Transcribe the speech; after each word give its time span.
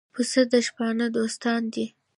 پسه 0.13 0.41
د 0.51 0.53
شپانه 0.67 1.05
دوستان 1.17 1.61
دي. 1.73 1.85